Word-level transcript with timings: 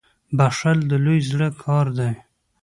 •بخښل 0.37 0.79
د 0.91 0.93
لوی 1.05 1.19
زړه 1.29 1.47
کار 1.63 1.85
دی. 1.99 2.11